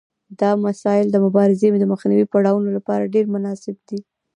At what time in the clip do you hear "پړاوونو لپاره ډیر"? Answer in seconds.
2.31-3.25